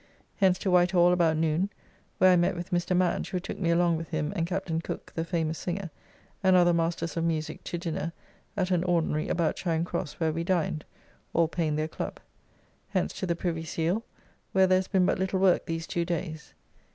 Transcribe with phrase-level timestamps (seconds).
[0.37, 1.69] Hence to Whitehall about noon,
[2.17, 2.97] where I met with Mr.
[2.97, 5.91] Madge, who took me along with him and Captain Cooke (the famous singer)
[6.41, 8.11] and other masters of music to dinner
[8.57, 10.85] at an ordinary about Charing Cross where we dined,
[11.33, 12.19] all paying their club.
[12.89, 14.03] Hence to the Privy Seal,
[14.53, 16.55] where there has been but little work these two days.